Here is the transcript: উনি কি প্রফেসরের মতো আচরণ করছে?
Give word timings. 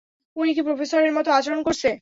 উনি 0.35 0.51
কি 0.55 0.61
প্রফেসরের 0.63 1.11
মতো 1.13 1.29
আচরণ 1.31 1.59
করছে? 1.63 1.87